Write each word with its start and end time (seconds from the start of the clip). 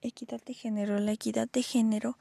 Equidad 0.00 0.40
de 0.44 0.54
género. 0.54 1.00
La 1.00 1.10
equidad 1.10 1.48
de 1.50 1.62
género 1.62 2.18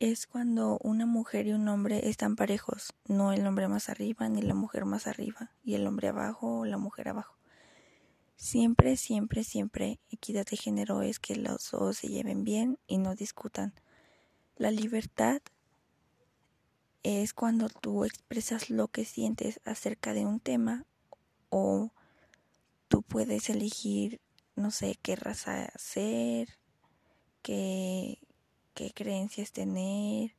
es 0.00 0.26
cuando 0.26 0.78
una 0.82 1.04
mujer 1.04 1.46
y 1.46 1.52
un 1.52 1.68
hombre 1.68 2.08
están 2.08 2.36
parejos, 2.36 2.94
no 3.06 3.32
el 3.32 3.46
hombre 3.46 3.68
más 3.68 3.90
arriba 3.90 4.28
ni 4.30 4.40
la 4.40 4.54
mujer 4.54 4.86
más 4.86 5.06
arriba 5.06 5.52
y 5.62 5.74
el 5.74 5.86
hombre 5.86 6.08
abajo 6.08 6.60
o 6.60 6.64
la 6.64 6.78
mujer 6.78 7.08
abajo. 7.08 7.36
Siempre, 8.36 8.96
siempre, 8.96 9.44
siempre 9.44 9.98
equidad 10.10 10.46
de 10.46 10.56
género 10.56 11.02
es 11.02 11.18
que 11.18 11.36
los 11.36 11.70
dos 11.70 11.98
se 11.98 12.08
lleven 12.08 12.44
bien 12.44 12.78
y 12.86 12.96
no 12.96 13.14
discutan. 13.14 13.74
La 14.56 14.70
libertad 14.70 15.42
es 17.02 17.34
cuando 17.34 17.68
tú 17.68 18.04
expresas 18.06 18.70
lo 18.70 18.88
que 18.88 19.04
sientes 19.04 19.60
acerca 19.66 20.14
de 20.14 20.24
un 20.24 20.40
tema 20.40 20.86
o 21.50 21.92
tú 22.88 23.02
puedes 23.02 23.50
elegir, 23.50 24.20
no 24.56 24.70
sé, 24.70 24.96
qué 25.02 25.14
raza 25.14 25.70
ser, 25.76 26.57
qué, 27.42 28.18
creencias 28.94 29.52
tener, 29.52 30.34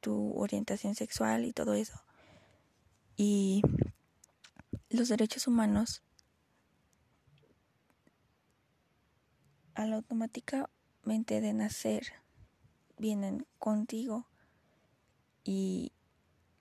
tu 0.00 0.32
orientación 0.38 0.94
sexual 0.94 1.44
y 1.44 1.52
todo 1.52 1.74
eso. 1.74 2.02
Y 3.16 3.62
los 4.88 5.08
derechos 5.08 5.46
humanos 5.46 6.02
al 9.74 9.92
automáticamente 9.92 11.40
de 11.40 11.52
nacer 11.52 12.12
vienen 12.98 13.46
contigo 13.58 14.26
y 15.44 15.92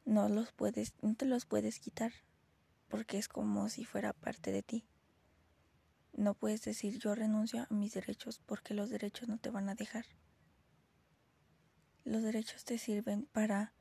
no 0.05 0.29
los 0.29 0.51
puedes 0.51 0.93
no 1.01 1.15
te 1.15 1.25
los 1.25 1.45
puedes 1.45 1.79
quitar 1.79 2.11
porque 2.87 3.17
es 3.17 3.27
como 3.27 3.69
si 3.69 3.85
fuera 3.85 4.13
parte 4.13 4.51
de 4.51 4.63
ti. 4.63 4.88
No 6.19 6.33
puedes 6.33 6.61
decir 6.63 6.99
yo 6.99 7.15
renuncio 7.15 7.61
a 7.61 7.73
mis 7.73 7.93
derechos 7.93 8.41
porque 8.45 8.73
los 8.73 8.89
derechos 8.89 9.29
no 9.29 9.37
te 9.37 9.51
van 9.51 9.69
a 9.69 9.75
dejar. 9.75 10.05
Los 12.03 12.21
derechos 12.23 12.65
te 12.65 12.77
sirven 12.77 13.25
para 13.31 13.71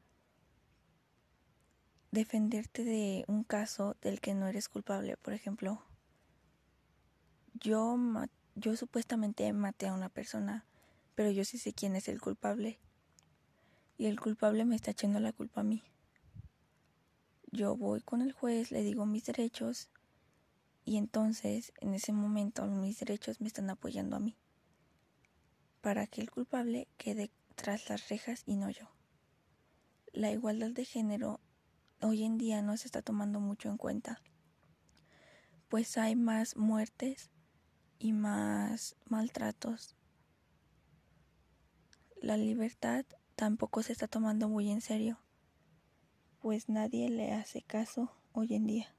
defenderte 2.13 2.85
de 2.85 3.25
un 3.27 3.43
caso 3.43 3.97
del 4.03 4.21
que 4.21 4.35
no 4.35 4.47
eres 4.47 4.69
culpable. 4.69 5.17
Por 5.17 5.35
ejemplo, 5.35 5.83
yo, 7.55 7.99
yo 8.55 8.77
supuestamente 8.77 9.53
maté 9.53 9.89
a 9.89 9.95
una 9.95 10.09
persona, 10.09 10.65
pero 11.17 11.33
yo 11.33 11.45
sí 11.45 11.59
sé 11.59 11.73
quién 11.73 11.97
es 11.97 12.07
el 12.07 12.21
culpable. 12.21 12.79
Y 13.97 14.07
el 14.07 14.21
culpable 14.21 14.65
me 14.65 14.77
está 14.77 14.93
echando 14.93 15.19
la 15.19 15.33
culpa 15.33 15.63
a 15.63 15.65
mí. 15.65 15.83
Yo 17.51 17.77
voy 17.77 18.01
con 18.01 18.23
el 18.23 18.31
juez, 18.31 18.71
le 18.71 18.85
digo 18.85 19.07
mis 19.07 19.25
derechos 19.25 19.91
y 20.89 20.97
entonces 20.97 21.75
en 21.83 21.93
ese 21.93 22.15
momento 22.15 22.65
mis 22.65 22.99
derechos 22.99 23.43
me 23.43 23.49
están 23.49 23.69
apoyando 23.69 24.17
a 24.17 24.21
mí 24.21 24.39
para 25.83 26.07
que 26.07 26.23
el 26.23 26.31
culpable 26.31 26.89
quede 26.97 27.31
tras 27.57 27.91
las 27.91 28.09
rejas 28.09 28.43
y 28.47 28.57
no 28.57 28.71
yo. 28.71 28.89
La 30.15 30.33
igualdad 30.33 30.71
de 30.71 30.87
género 30.87 31.41
hoy 32.01 32.25
en 32.25 32.39
día 32.39 32.63
no 32.63 32.75
se 32.79 32.87
está 32.87 33.03
tomando 33.03 33.39
mucho 33.39 33.69
en 33.69 33.77
cuenta, 33.77 34.23
pues 35.69 35.99
hay 35.99 36.17
más 36.17 36.57
muertes 36.57 37.31
y 37.99 38.15
más 38.15 38.97
maltratos. 39.05 39.95
La 42.23 42.39
libertad 42.39 43.05
tampoco 43.37 43.83
se 43.83 43.93
está 43.93 44.09
tomando 44.09 44.49
muy 44.49 44.71
en 44.71 44.81
serio, 44.81 45.19
pues 46.41 46.71
nadie 46.71 47.11
le 47.11 47.35
hace 47.35 47.61
caso 47.61 48.11
hoy 48.33 48.55
en 48.55 48.67
día. 48.67 48.98